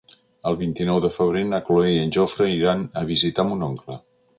El 0.51 0.55
vint-i-nou 0.61 1.01
de 1.03 1.11
febrer 1.19 1.45
na 1.51 1.61
Cloè 1.69 1.93
i 1.99 2.03
en 2.07 2.17
Jofre 2.19 2.51
iran 2.59 2.87
a 3.05 3.09
visitar 3.15 3.51
mon 3.53 3.73
oncle. 3.75 4.05